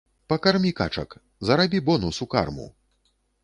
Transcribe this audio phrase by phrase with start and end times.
[0.31, 1.11] Пакармі качак,
[1.51, 2.69] зарабі бонус у карму!